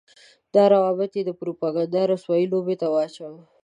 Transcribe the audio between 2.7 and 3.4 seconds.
ته واچول.